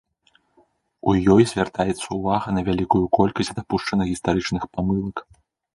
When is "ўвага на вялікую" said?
2.17-3.05